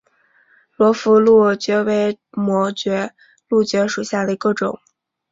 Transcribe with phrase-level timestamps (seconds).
[0.77, 3.05] 罗浮蕗蕨为膜蕨
[3.47, 4.79] 科蕗蕨属下的一个种。